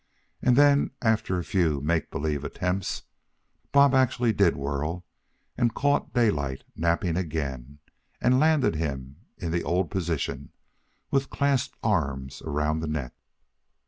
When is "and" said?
0.41-0.55, 5.55-5.75, 8.19-8.39